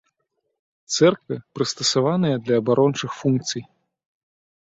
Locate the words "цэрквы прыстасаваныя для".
0.93-2.55